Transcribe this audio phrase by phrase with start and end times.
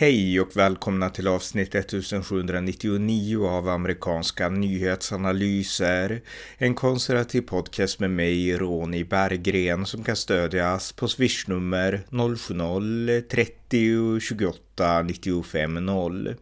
[0.00, 6.20] Hej och välkomna till avsnitt 1799 av amerikanska nyhetsanalyser.
[6.58, 15.86] En konservativ podcast med mig, Ronny Berggren, som kan stödjas på swishnummer 070-30 28 95
[15.86, 16.34] 0.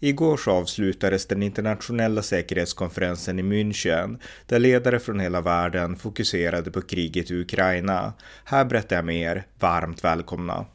[0.00, 6.80] Igår så avslutades den internationella säkerhetskonferensen i München där ledare från hela världen fokuserade på
[6.80, 8.12] kriget i Ukraina.
[8.44, 9.46] Här berättar jag mer.
[9.58, 10.66] Varmt välkomna!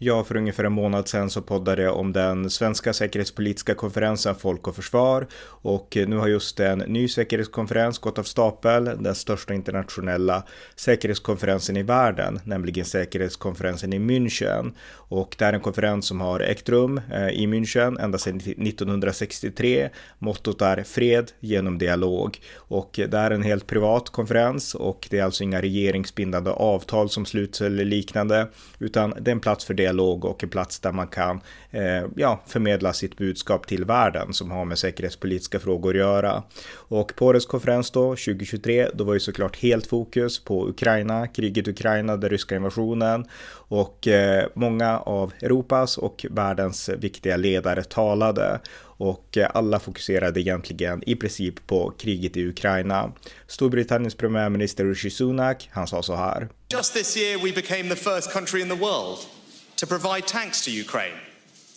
[0.00, 4.68] Ja, för ungefär en månad sedan så poddade jag om den svenska säkerhetspolitiska konferensen Folk
[4.68, 9.54] och Försvar och eh, nu har just en ny säkerhetskonferens gått av stapel, den största
[9.54, 10.42] internationella
[10.76, 14.72] säkerhetskonferensen i världen, nämligen säkerhetskonferensen i München.
[14.90, 19.88] Och det är en konferens som har ägt rum eh, i München ända sedan 1963.
[20.18, 25.18] Mottot är fred genom dialog och eh, det är en helt privat konferens och det
[25.18, 29.74] är alltså inga regeringsbindande avtal som sluts eller liknande, utan det är en plats för
[29.74, 34.32] det dialog och en plats där man kan eh, ja, förmedla sitt budskap till världen
[34.32, 36.42] som har med säkerhetspolitiska frågor att göra.
[36.74, 41.68] Och på årets konferens då, 2023, då var ju såklart helt fokus på Ukraina, kriget
[41.68, 43.24] i Ukraina, den ryska invasionen
[43.68, 48.60] och eh, många av Europas och världens viktiga ledare talade
[48.98, 53.12] och alla fokuserade egentligen i princip på kriget i Ukraina.
[53.46, 56.48] Storbritanniens premiärminister Rishi Sunak, han sa så här.
[56.72, 59.37] Just this year we became the first country in the world
[59.78, 61.14] to provide tanks to Ukraine,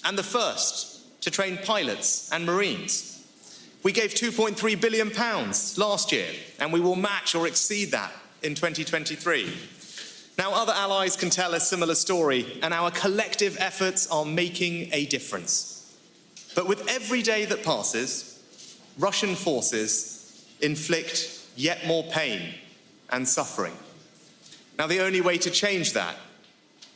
[0.03, 3.07] and the first to train pilots and Marines.
[3.83, 5.09] We gave £2.3 billion
[5.77, 6.27] last year,
[6.59, 9.53] and we will match or exceed that in 2023.
[10.38, 15.05] Now, other allies can tell a similar story, and our collective efforts are making a
[15.05, 15.95] difference.
[16.55, 18.41] But with every day that passes,
[18.97, 22.55] Russian forces inflict yet more pain
[23.11, 23.73] and suffering.
[24.79, 26.16] Now, the only way to change that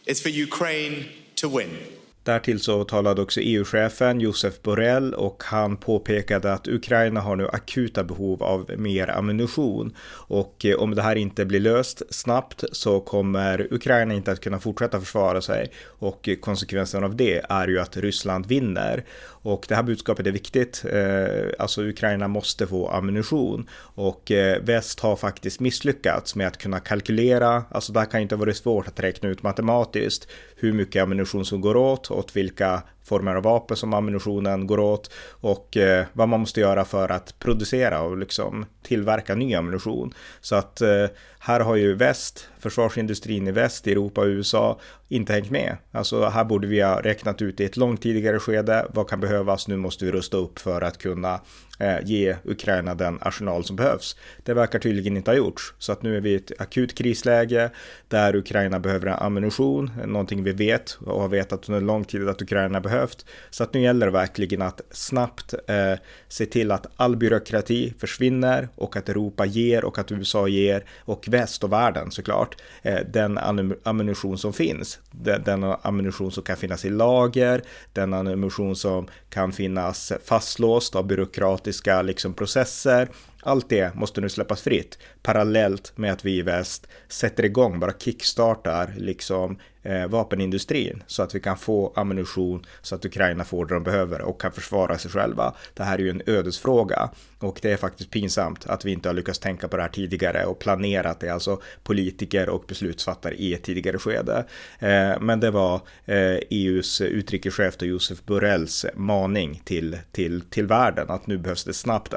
[0.06, 1.78] is for Ukraine to win.
[2.26, 8.04] Därtill så talade också EU-chefen Josef Borrell och han påpekade att Ukraina har nu akuta
[8.04, 9.96] behov av mer ammunition.
[10.12, 14.60] Och eh, om det här inte blir löst snabbt så kommer Ukraina inte att kunna
[14.60, 15.72] fortsätta försvara sig.
[15.86, 19.06] Och eh, konsekvensen av det är ju att Ryssland vinner.
[19.28, 20.86] Och det här budskapet är viktigt.
[20.92, 23.70] Eh, alltså Ukraina måste få ammunition.
[23.96, 27.64] Och väst har faktiskt misslyckats med att kunna kalkylera.
[27.72, 31.62] Alltså det här kan inte varit svårt att räkna ut matematiskt hur mycket ammunition som
[31.62, 36.40] går åt, åt vilka former av vapen som ammunitionen går åt och eh, vad man
[36.40, 40.14] måste göra för att producera och liksom tillverka ny ammunition.
[40.42, 41.06] Så att eh,
[41.40, 45.78] här har ju väst, försvarsindustrin i väst, Europa och USA inte hängt med.
[45.92, 48.88] Alltså här borde vi ha räknat ut i ett långt tidigare skede.
[48.94, 49.68] Vad kan behövas?
[49.68, 51.42] Nu måste vi rusta upp för att kunna
[51.80, 54.16] eh, ge Ukraina den arsenal som behövs.
[54.44, 57.70] Det verkar tydligen inte ha gjorts, så att nu är vi i ett akut krisläge
[58.08, 62.82] där Ukraina behöver ammunition, någonting vi vet och har vetat under lång tid att Ukraina
[62.96, 63.26] behövt.
[63.50, 68.70] Så att nu gäller det verkligen att snabbt eh, se till att all byråkrati försvinner
[68.76, 73.38] och att Europa ger och att USA ger och väst och världen såklart eh, den
[73.84, 75.00] ammunition som finns.
[75.12, 77.62] Den, den ammunition som kan finnas i lager,
[77.94, 83.10] den ammunition som kan finnas fastlåst av byråkratiska liksom, processer
[83.46, 87.92] allt det måste nu släppas fritt parallellt med att vi i väst sätter igång, bara
[87.92, 93.74] kickstartar liksom eh, vapenindustrin så att vi kan få ammunition så att Ukraina får det
[93.74, 95.54] de behöver och kan försvara sig själva.
[95.74, 99.14] Det här är ju en ödesfråga och det är faktiskt pinsamt att vi inte har
[99.14, 103.64] lyckats tänka på det här tidigare och planerat det, alltså politiker och beslutsfattare i ett
[103.64, 104.46] tidigare skede.
[104.80, 111.10] Eh, men det var eh, EUs utrikeschef och Josef Borrells maning till, till, till världen
[111.10, 112.14] att nu behövs det snabbt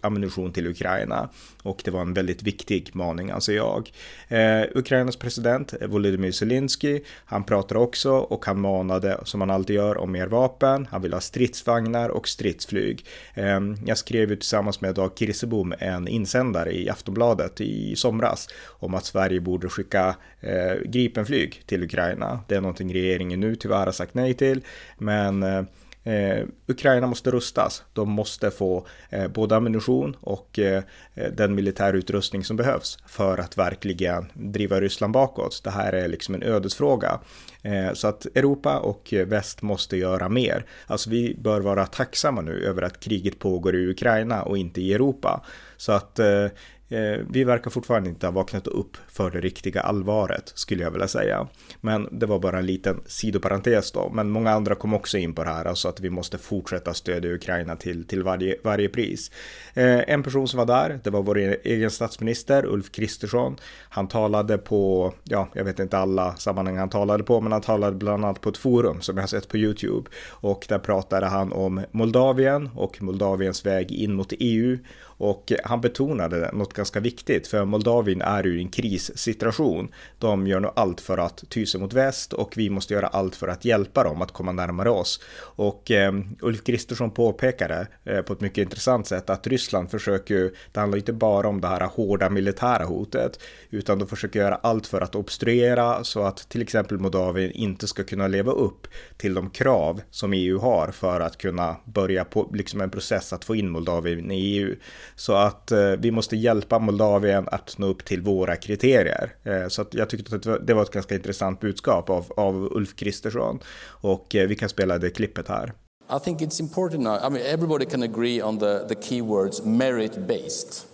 [0.00, 1.28] ammunition till Ukraina
[1.62, 3.92] och det var en väldigt viktig maning anser jag.
[4.28, 9.76] Eh, Ukrainas president eh, Volodymyr Zelensky, han pratar också och han manade som han alltid
[9.76, 10.86] gör om mer vapen.
[10.90, 13.06] Han vill ha stridsvagnar och stridsflyg.
[13.34, 18.94] Eh, jag skrev ju tillsammans med Dag Kirsebom en insändare i Aftonbladet i somras om
[18.94, 22.40] att Sverige borde skicka eh, Gripenflyg till Ukraina.
[22.48, 24.60] Det är någonting regeringen nu tyvärr har sagt nej till,
[24.98, 25.62] men eh,
[26.08, 27.82] eh, Ukraina måste rustas.
[27.92, 30.82] De måste få eh, både ammunition och eh,
[31.14, 35.60] eh, den militärutrustning som behövs för att verkligen driva Ryssland bakåt.
[35.64, 37.20] Det här är liksom en ödesfråga.
[37.62, 40.64] Eh, så att Europa och väst måste göra mer.
[40.86, 44.94] Alltså vi bör vara tacksamma nu över att kriget pågår i Ukraina och inte i
[44.94, 45.44] Europa.
[45.76, 46.44] Så att eh,
[46.88, 51.08] eh, vi verkar fortfarande inte ha vaknat upp för det riktiga allvaret skulle jag vilja
[51.08, 51.48] säga.
[51.80, 54.10] Men det var bara en liten sidoparentes då.
[54.14, 57.30] Men många andra kom också in på det här, alltså att vi måste fortsätta stödja
[57.30, 59.30] Ukraina till, till varje, varje pris.
[59.74, 63.56] Eh, en person som var där, det var vår e-, egen statsminister Ulf Kristersson.
[63.88, 67.96] Han talade på, ja, jag vet inte alla sammanhang han talade på, men han talade
[67.96, 70.10] bland annat på ett forum som jag har sett på YouTube.
[70.30, 74.78] Och där pratade han om Moldavien och Moldaviens väg in mot EU
[75.18, 79.88] och han betonade något ganska viktigt, för Moldavien är ju i en krissituation.
[80.18, 83.36] De gör nog allt för att ty sig mot väst och vi måste göra allt
[83.36, 85.20] för att hjälpa dem att komma närmare oss.
[85.40, 90.80] Och eh, Ulf Kristersson påpekade eh, på ett mycket intressant sätt att Ryssland försöker, det
[90.80, 93.40] handlar inte bara om det här hårda militära hotet,
[93.70, 98.04] utan de försöker göra allt för att obstruera så att till exempel Moldavien inte ska
[98.04, 98.86] kunna leva upp
[99.16, 103.44] till de krav som EU har för att kunna börja på liksom en process att
[103.44, 104.74] få in Moldavien i EU.
[105.18, 109.34] Så att eh, vi måste hjälpa Moldavien att nå upp till våra kriterier.
[109.44, 112.96] Eh, så att jag tyckte att det var ett ganska intressant budskap av, av Ulf
[112.96, 113.58] Kristersson.
[113.86, 115.72] Och eh, vi kan spela det klippet här.
[116.16, 117.16] I think it's important now.
[117.16, 120.86] I mean, everybody can agree on the, the keywords merit based.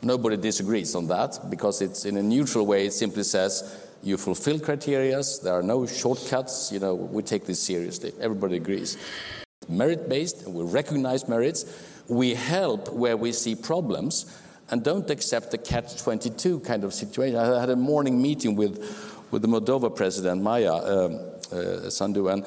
[0.00, 2.86] Nobody disagrees on that because it's in a neutral way.
[2.86, 3.64] It simply says
[4.02, 8.12] you fulfill criteria, there are no shortcuts, you know, we take this seriously.
[8.20, 8.96] Everybody agrees.
[9.68, 11.66] Merit based, we recognize merits.
[12.10, 14.36] We help where we see problems
[14.70, 17.36] and don't accept the catch 22 kind of situation.
[17.36, 18.78] I had a morning meeting with,
[19.30, 21.20] with the Moldova president, Maya um,
[21.52, 22.44] uh, Sandu, and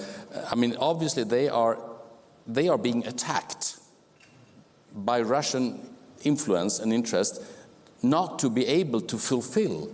[0.51, 1.79] I mean, obviously, they are,
[2.45, 3.77] they are being attacked
[4.93, 5.79] by Russian
[6.23, 7.41] influence and interest
[8.01, 9.89] not to be able to fulfill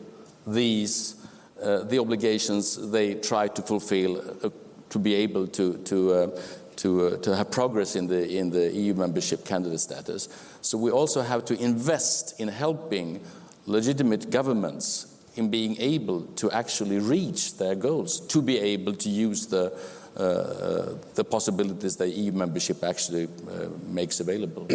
[0.47, 1.15] these
[1.61, 4.49] uh, the obligations they try to fulfill uh,
[4.89, 6.41] to be able to, to uh,
[6.79, 10.29] to, uh, to have progress in the, in the EU membership candidate status.
[10.61, 13.21] So we also have to invest in helping
[13.65, 19.47] legitimate governments in being able to actually reach their goals, to be able to use
[19.47, 19.77] the,
[20.17, 24.67] uh, uh, the possibilities that EU membership actually uh, makes available.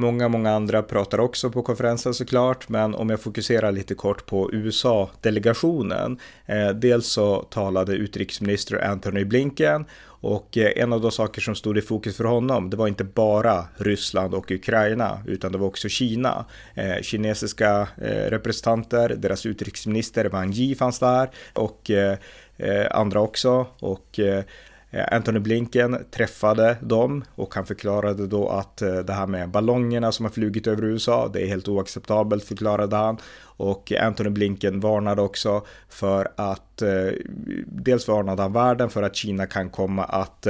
[0.00, 4.50] Många, många andra pratar också på konferensen såklart, men om jag fokuserar lite kort på
[4.52, 6.18] USA-delegationen.
[6.46, 11.78] Eh, dels så talade utrikesminister Antony Blinken och eh, en av de saker som stod
[11.78, 15.88] i fokus för honom, det var inte bara Ryssland och Ukraina, utan det var också
[15.88, 16.44] Kina.
[16.74, 22.18] Eh, kinesiska eh, representanter, deras utrikesminister Wang Yi fanns där och eh,
[22.56, 23.66] eh andra också.
[23.78, 24.44] Och Eh,
[24.90, 30.12] Eh, Anthony Blinken träffade dem och han förklarade då att eh, det här med ballongerna
[30.12, 33.16] som har flugit över USA, det är helt oacceptabelt förklarade han.
[33.40, 37.12] Och Anthony Blinken varnade också för att, eh,
[37.66, 40.46] dels varnade han världen för att Kina kan komma att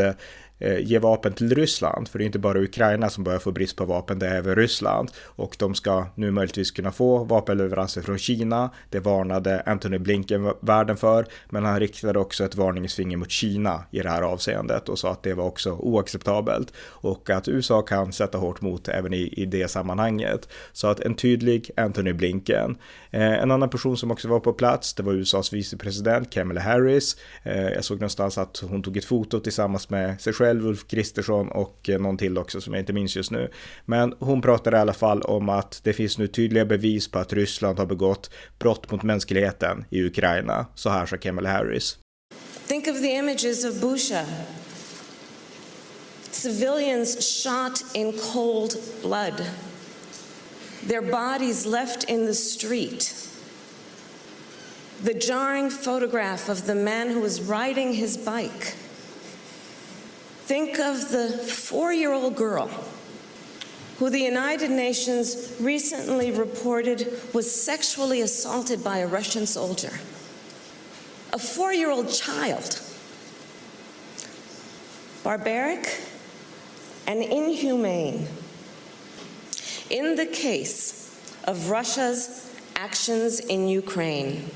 [0.58, 2.08] Eh, ge vapen till Ryssland.
[2.08, 4.56] För det är inte bara Ukraina som börjar få brist på vapen, det är även
[4.56, 5.10] Ryssland.
[5.24, 8.70] Och de ska nu möjligtvis kunna få vapenleveranser från Kina.
[8.90, 11.26] Det varnade Anthony Blinken världen för.
[11.50, 15.22] Men han riktade också ett varningsfinger mot Kina i det här avseendet och sa att
[15.22, 16.72] det var också oacceptabelt.
[16.80, 20.48] Och att USA kan sätta hårt mot även i, i det sammanhanget.
[20.72, 22.76] Så att en tydlig Anthony Blinken.
[23.10, 27.16] Eh, en annan person som också var på plats, det var USAs vicepresident Kamala Harris.
[27.42, 30.86] Eh, jag såg någonstans att hon tog ett foto tillsammans med sig själv själv, Ulf
[30.86, 33.50] Kristersson och eh, någon till också som jag inte minns just nu.
[33.86, 37.32] Men hon pratar i alla fall om att det finns nu tydliga bevis på att
[37.32, 40.66] Ryssland har begått brott mot mänskligheten i Ukraina.
[40.74, 41.98] Så här sa Kamala Harris.
[42.66, 44.24] Think of the images of Busha.
[46.30, 49.44] Civilians shot in cold blood.
[50.88, 53.14] Their bodies left in the street.
[55.04, 58.74] The jarring photograph of the man who was riding his bike
[60.48, 62.70] Think of the four year old girl
[63.98, 69.92] who the United Nations recently reported was sexually assaulted by a Russian soldier.
[71.34, 72.80] A four year old child.
[75.22, 76.00] Barbaric
[77.06, 78.26] and inhumane.
[79.90, 81.14] In the case
[81.44, 84.50] of Russia's actions in Ukraine,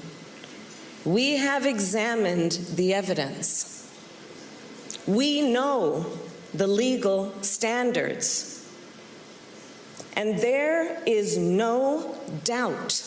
[1.05, 3.82] we have examined the evidence.
[5.07, 6.07] We know
[6.55, 8.71] the legal standards.
[10.15, 13.03] And there is no doubt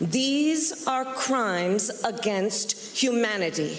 [0.00, 3.78] these are crimes against humanity.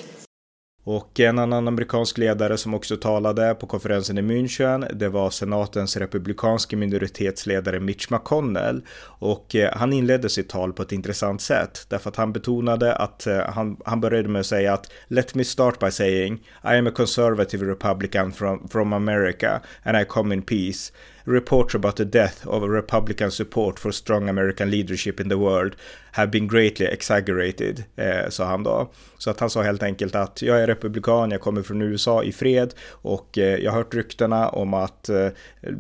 [0.90, 5.98] Och en annan amerikansk ledare som också talade på konferensen i München, det var senatens
[5.98, 8.82] republikanske minoritetsledare Mitch McConnell.
[9.02, 13.28] Och eh, han inledde sitt tal på ett intressant sätt, därför att han betonade att
[13.28, 16.88] eh, han, han började med att säga att Let me start by saying I am
[16.88, 20.92] a conservative republican from, from America and I come in peace
[21.28, 25.76] reports about the death of a Republican support for strong American leadership in the world
[26.18, 28.92] have been greatly exaggerated, eh, sa han då.
[29.18, 32.32] Så att han sa helt enkelt att jag är republikan, jag kommer från USA i
[32.32, 35.28] fred och eh, jag har hört ryktena om att eh,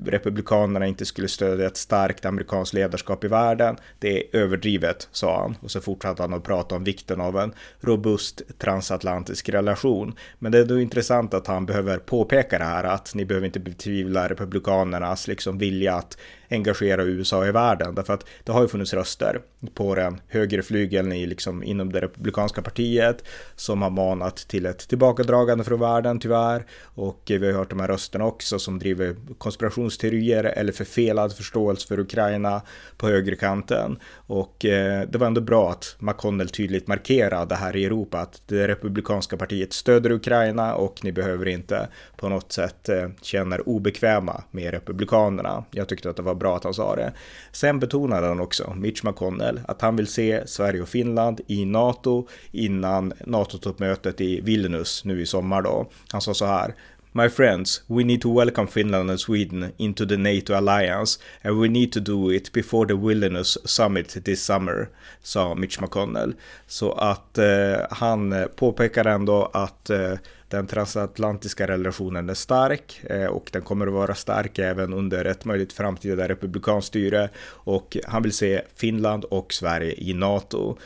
[0.05, 3.77] republikanerna inte skulle stödja ett starkt amerikanskt ledarskap i världen.
[3.99, 5.55] Det är överdrivet, sa han.
[5.61, 10.15] Och så fortsatte han att prata om vikten av en robust transatlantisk relation.
[10.39, 13.59] Men det är då intressant att han behöver påpeka det här att ni behöver inte
[13.59, 16.17] betvivla republikanernas liksom vilja att
[16.49, 17.95] engagera USA i världen.
[17.95, 19.41] Därför att det har ju funnits röster
[19.73, 23.23] på den högerflygeln i, liksom, inom det republikanska partiet
[23.55, 26.65] som har manat till ett tillbakadragande från världen tyvärr.
[26.83, 31.99] Och vi har hört de här rösterna också som driver konspirationsteorier eller förfelad förståelse för
[31.99, 32.61] Ukraina
[32.97, 33.99] på högerkanten.
[34.13, 38.67] Och eh, det var ändå bra att McConnell tydligt markerade här i Europa att det
[38.67, 41.87] republikanska partiet stöder Ukraina och ni behöver inte
[42.17, 45.63] på något sätt eh, känna er obekväma med republikanerna.
[45.71, 47.13] Jag tyckte att det var bra att han sa det.
[47.51, 52.27] Sen betonade han också, Mitch McConnell, att han vill se Sverige och Finland i NATO
[52.51, 55.89] innan NATO-toppmötet i Vilnius nu i sommar då.
[56.11, 56.75] Han sa så här,
[57.17, 61.67] My friends, we need to welcome Finland and Sweden into the NATO alliance and we
[61.67, 64.89] need to do it before the Wilderness summit this summer,
[65.23, 66.33] sa Mitch McConnell.
[66.67, 70.13] Så att eh, han påpekar ändå att eh,
[70.49, 75.45] den transatlantiska relationen är stark eh, och den kommer att vara stark även under ett
[75.45, 80.77] möjligt framtida republikanskt styre och han vill se Finland och Sverige i NATO.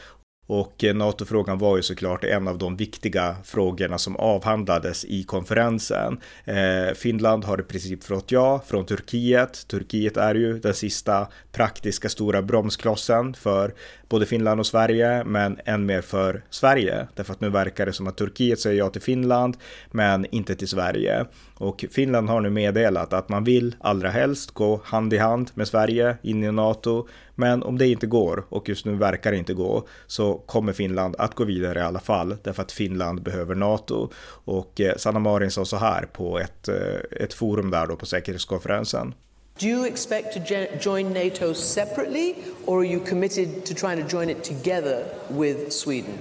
[0.52, 6.20] Och eh, NATO-frågan var ju såklart en av de viktiga frågorna som avhandlades i konferensen.
[6.46, 9.68] Eh, Finland har i princip fått ja från Turkiet.
[9.68, 13.74] Turkiet är ju den sista praktiska stora bromsklossen för
[14.10, 17.08] både Finland och Sverige, men än mer för Sverige.
[17.16, 19.58] Därför att nu verkar det som att Turkiet säger ja till Finland,
[19.92, 21.26] men inte till Sverige.
[21.62, 25.68] Och Finland har nu meddelat att man vill allra helst gå hand i hand med
[25.68, 27.08] Sverige in i NATO.
[27.36, 31.16] Men om det inte går, och just nu verkar det inte gå, så kommer Finland
[31.18, 34.10] att gå vidare i alla fall, därför att Finland behöver NATO.
[34.46, 38.06] Och eh, Sanna Marin sa så här på ett, eh, ett forum där då på
[38.06, 39.14] säkerhetskonferensen.
[39.60, 40.40] Do you expect to
[40.82, 42.34] join NATO separately,
[42.66, 46.14] or are you committed to trying to join it together with Sweden?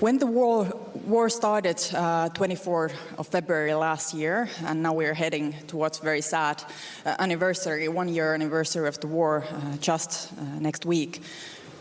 [0.00, 0.64] When the war,
[1.06, 6.64] war started uh, 24th of February last year, and now we're heading towards very sad
[7.04, 11.20] uh, anniversary, one year anniversary of the war uh, just uh, next week,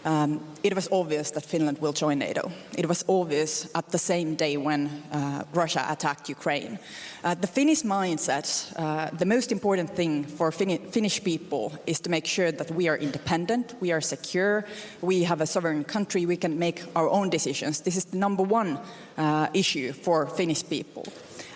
[0.05, 2.51] um, it was obvious that Finland will join NATO.
[2.77, 6.79] It was obvious at the same day when uh, Russia attacked Ukraine.
[7.23, 12.09] Uh, the Finnish mindset, uh, the most important thing for Fin Finnish people is to
[12.09, 14.65] make sure that we are independent, we are secure,
[15.01, 17.81] we have a sovereign country, we can make our own decisions.
[17.81, 18.79] This is the number one
[19.17, 21.05] uh, issue for Finnish people.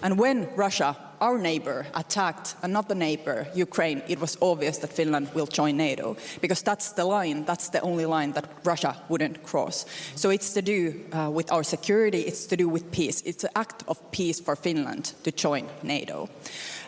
[0.01, 5.47] And when Russia our neighbor attacked another neighbor, Ukraine, it was obvious that Finland will
[5.47, 9.85] join NATO because that's the line, that's the only line that Russia wouldn't cross.
[10.15, 13.21] So it's to do uh, with our security, it's to do with peace.
[13.21, 16.29] It's an act of peace for Finland to join NATO.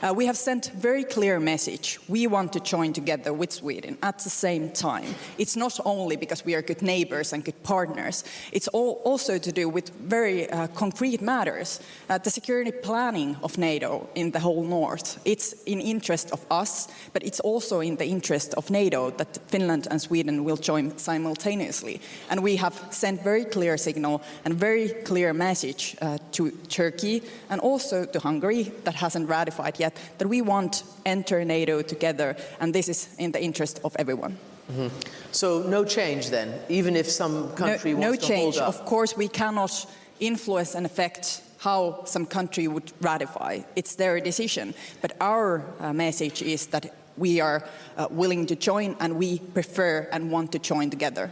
[0.01, 1.97] Uh, we have sent very clear message.
[2.09, 5.15] We want to join together with Sweden at the same time.
[5.37, 8.23] It's not only because we are good neighbors and good partners.
[8.51, 11.79] It's all also to do with very uh, concrete matters.
[12.09, 15.19] Uh, the security planning of NATO in the whole north.
[15.25, 19.87] It's in interest of us, but it's also in the interest of NATO that Finland
[19.89, 21.99] and Sweden will join simultaneously.
[22.29, 27.61] And we have sent very clear signal and very clear message uh, to Turkey and
[27.61, 32.89] also to Hungary that hasn't ratified yet that we want enter NATO together, and this
[32.89, 34.37] is in the interest of everyone.
[34.71, 34.87] Mm-hmm.
[35.31, 38.57] So no change then, even if some country no, wants no to change.
[38.57, 38.67] hold up.
[38.67, 39.85] Of course, we cannot
[40.19, 43.59] influence and affect how some country would ratify.
[43.75, 44.75] It's their decision.
[45.01, 47.63] But our uh, message is that we are
[47.97, 51.31] uh, willing to join and we prefer and want to join together.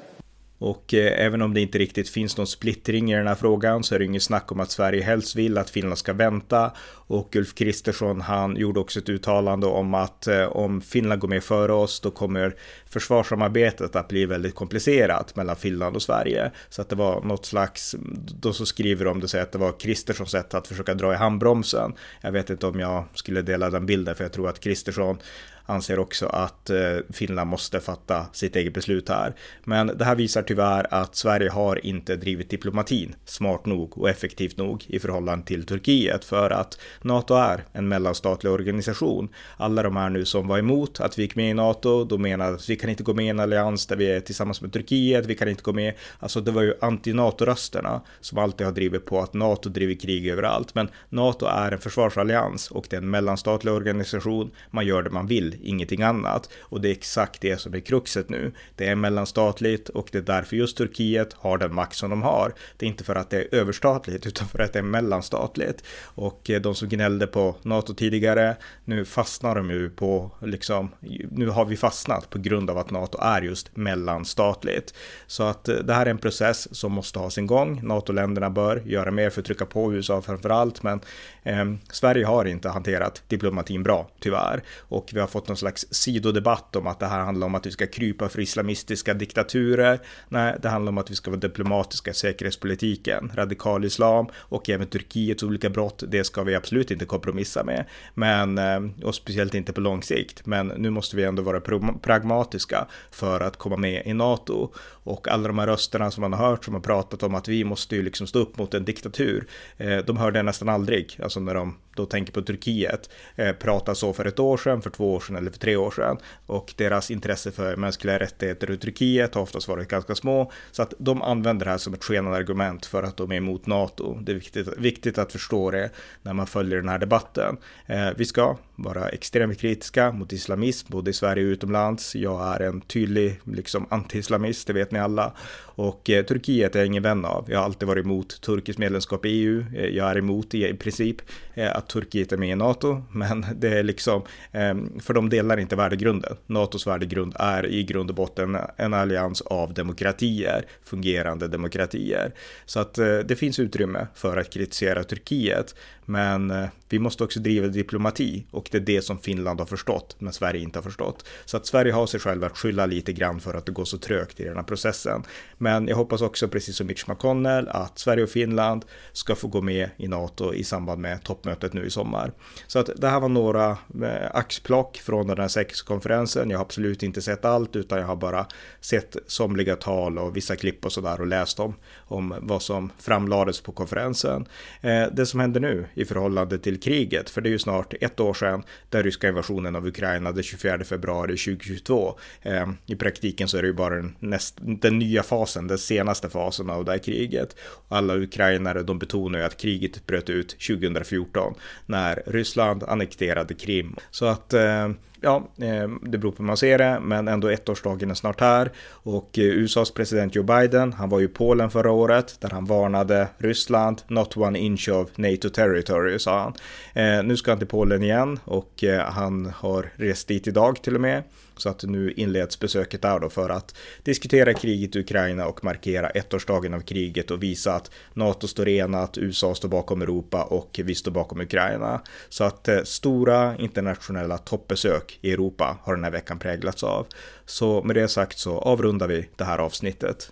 [0.63, 3.95] Och eh, även om det inte riktigt finns någon splittring i den här frågan så
[3.95, 6.71] är det inget snack om att Sverige helst vill att Finland ska vänta.
[7.07, 11.43] Och Ulf Kristersson han gjorde också ett uttalande om att eh, om Finland går med
[11.43, 12.55] före oss då kommer
[12.85, 16.51] försvarssamarbetet att bli väldigt komplicerat mellan Finland och Sverige.
[16.69, 17.95] Så att det var något slags,
[18.41, 21.15] då så skriver de det så att det var Kristerssons sätt att försöka dra i
[21.15, 21.93] handbromsen.
[22.21, 25.17] Jag vet inte om jag skulle dela den bilden för jag tror att Kristersson
[25.65, 29.33] anser också att eh, Finland måste fatta sitt eget beslut här.
[29.63, 34.57] Men det här visar tyvärr att Sverige har inte drivit diplomatin smart nog och effektivt
[34.57, 39.29] nog i förhållande till Turkiet för att NATO är en mellanstatlig organisation.
[39.57, 42.55] Alla de här nu som var emot att vi gick med i NATO, de menade
[42.55, 45.25] att vi kan inte gå med i en allians där vi är tillsammans med Turkiet,
[45.25, 45.93] vi kan inte gå med.
[46.19, 50.75] Alltså det var ju anti-NATO-rösterna som alltid har drivit på att NATO driver krig överallt.
[50.75, 54.51] Men NATO är en försvarsallians och det är en mellanstatlig organisation.
[54.71, 56.49] Man gör det man vill ingenting annat.
[56.59, 58.51] Och det är exakt det som är kruxet nu.
[58.75, 62.53] Det är mellanstatligt och det är därför just Turkiet har den makt som de har.
[62.77, 65.83] Det är inte för att det är överstatligt utan för att det är mellanstatligt.
[66.03, 68.55] Och eh, de som gnällde på NATO tidigare,
[68.85, 70.89] nu fastnar de ju på liksom,
[71.31, 74.93] nu har vi fastnat på grund av att NATO är just mellanstatligt.
[75.27, 77.79] Så att eh, det här är en process som måste ha sin gång.
[77.83, 80.99] NATO-länderna bör göra mer för att trycka på USA framför allt, men
[81.43, 84.63] eh, Sverige har inte hanterat diplomatin bra, tyvärr.
[84.79, 87.71] Och vi har fått någon slags sidodebatt om att det här handlar om att vi
[87.71, 89.99] ska krypa för islamistiska diktaturer.
[90.29, 93.31] Nej, det handlar om att vi ska vara diplomatiska i säkerhetspolitiken.
[93.35, 97.85] Radikal islam och även Turkiets olika brott, det ska vi absolut inte kompromissa med.
[98.13, 100.45] Men, eh, och speciellt inte på lång sikt.
[100.45, 101.61] Men nu måste vi ändå vara
[102.01, 104.73] pragmatiska för att komma med i NATO.
[105.03, 107.63] Och alla de här rösterna som man har hört som har pratat om att vi
[107.63, 109.47] måste ju liksom stå upp mot en diktatur.
[109.77, 113.93] Eh, de hörde jag nästan aldrig, alltså när de då tänker på Turkiet, eh, pratar
[113.93, 116.17] så för ett år sedan, för två år sedan eller för tre år sedan.
[116.45, 120.51] Och deras intresse för mänskliga rättigheter i Turkiet har oftast varit ganska små.
[120.71, 123.65] Så att de använder det här som ett skenande argument för att de är emot
[123.65, 124.19] NATO.
[124.21, 125.89] Det är viktigt, viktigt att förstå det
[126.21, 127.57] när man följer den här debatten.
[127.85, 132.15] Eh, vi ska vara extremt kritiska mot islamism, både i Sverige och utomlands.
[132.15, 135.33] Jag är en tydlig liksom, anti-islamist, det vet ni alla.
[135.75, 137.45] Och eh, Turkiet är jag ingen vän av.
[137.47, 139.65] Jag har alltid varit emot turkiskt medlemskap i EU.
[139.75, 141.21] Eh, jag är emot i, i princip
[141.53, 144.21] eh, att Turkiet är med i NATO, men det är liksom,
[144.51, 146.35] ehm, för de delar inte värdegrunden.
[146.47, 152.33] NATOs värdegrund är i grund och botten en allians av demokratier, fungerande demokratier.
[152.65, 155.75] Så att eh, det finns utrymme för att kritisera Turkiet,
[156.05, 160.15] men eh, vi måste också driva diplomati och det är det som Finland har förstått,
[160.19, 161.25] men Sverige inte har förstått.
[161.45, 163.97] Så att Sverige har sig själv att skylla lite grann för att det går så
[163.97, 165.23] trögt i den här processen.
[165.57, 169.61] Men jag hoppas också, precis som Mitch McConnell, att Sverige och Finland ska få gå
[169.61, 172.31] med i NATO i samband med toppmötet nu i sommar.
[172.67, 173.69] Så att det här var några
[174.03, 176.49] eh, axplock från den här säkerhetskonferensen.
[176.49, 178.45] Jag har absolut inte sett allt, utan jag har bara
[178.81, 183.61] sett somliga tal och vissa klipp och sådär och läst om, om vad som framlades
[183.61, 184.45] på konferensen.
[184.81, 188.19] Eh, det som händer nu i förhållande till kriget, för det är ju snart ett
[188.19, 192.19] år sedan den ryska invasionen av Ukraina den 24 februari 2022.
[192.41, 196.29] Eh, I praktiken så är det ju bara den, näst, den nya fasen, den senaste
[196.29, 197.55] fasen av det här kriget.
[197.87, 201.53] Alla ukrainare, de betonar ju att kriget bröt ut 2014
[201.85, 203.95] när Ryssland annekterade Krim.
[204.11, 204.89] Så att eh,
[205.23, 208.71] ja, eh, det beror på hur man ser det, men ändå ettårsdagen är snart här.
[208.89, 212.65] Och eh, USAs president Joe Biden, han var ju i Polen förra året, där han
[212.65, 216.53] varnade Ryssland, not one inch of NATO territory, sa han.
[216.93, 221.01] Eh, nu ska han till Polen igen och han har rest dit idag till och
[221.01, 221.23] med.
[221.57, 226.09] Så att nu inleds besöket där då för att diskutera kriget i Ukraina och markera
[226.09, 230.95] ettårsdagen av kriget och visa att NATO står enat, USA står bakom Europa och vi
[230.95, 232.01] står bakom Ukraina.
[232.29, 237.07] Så att stora internationella toppbesök i Europa har den här veckan präglats av.
[237.45, 240.31] Så med det sagt så avrundar vi det här avsnittet.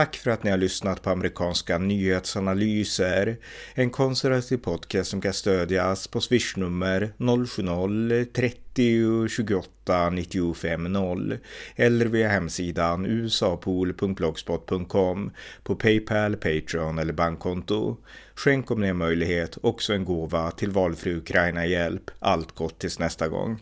[0.00, 3.36] Tack för att ni har lyssnat på amerikanska nyhetsanalyser.
[3.74, 11.38] En konservativ podcast som kan stödjas på swishnummer 070-30 28 95 0
[11.76, 15.30] eller via hemsidan usapool.blogspot.com
[15.62, 17.96] på Paypal, Patreon eller bankkonto.
[18.34, 22.10] Skänk om ni har möjlighet också en gåva till valfri Ukraina-hjälp.
[22.18, 23.58] Allt gott tills nästa gång.